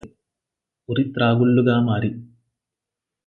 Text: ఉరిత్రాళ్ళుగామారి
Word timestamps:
ఉరిత్రాళ్ళుగామారి 0.89 2.11